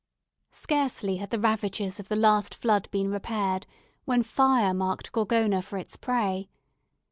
[0.49, 3.67] Scarcely had the ravages of the last flood been repaired
[4.03, 6.49] when fire marked Gorgona for its prey.